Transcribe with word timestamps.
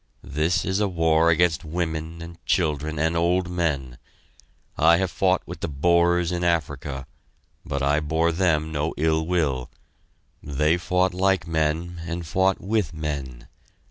This 0.23 0.65
is 0.65 0.79
a 0.79 0.87
war 0.87 1.29
against 1.29 1.63
women 1.63 2.23
and 2.23 2.43
children 2.43 2.97
and 2.97 3.15
old 3.15 3.51
men. 3.51 3.99
I 4.75 4.97
have 4.97 5.11
fought 5.11 5.43
with 5.45 5.59
the 5.59 5.67
Boers 5.67 6.31
in 6.31 6.43
Africa, 6.43 7.05
but 7.63 7.83
I 7.83 7.99
bore 7.99 8.31
them 8.31 8.71
no 8.71 8.95
ill 8.97 9.23
will 9.27 9.69
they 10.41 10.75
fought 10.77 11.13
like 11.13 11.45
men 11.45 12.01
and 12.07 12.25
fought 12.25 12.59
with 12.59 12.95
men. 12.95 13.47